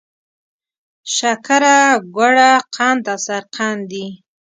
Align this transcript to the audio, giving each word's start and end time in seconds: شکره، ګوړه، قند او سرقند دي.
شکره، 1.15 1.77
ګوړه، 2.15 2.51
قند 2.75 3.05
او 3.13 3.19
سرقند 3.27 3.81
دي. 3.91 4.07